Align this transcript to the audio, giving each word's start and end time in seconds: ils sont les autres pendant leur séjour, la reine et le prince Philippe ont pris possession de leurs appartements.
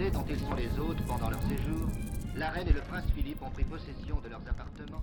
ils 0.00 0.38
sont 0.38 0.54
les 0.54 0.78
autres 0.78 1.04
pendant 1.06 1.30
leur 1.30 1.42
séjour, 1.42 1.88
la 2.36 2.50
reine 2.50 2.68
et 2.68 2.72
le 2.72 2.80
prince 2.80 3.04
Philippe 3.16 3.42
ont 3.42 3.50
pris 3.50 3.64
possession 3.64 4.20
de 4.22 4.28
leurs 4.28 4.42
appartements. 4.48 5.02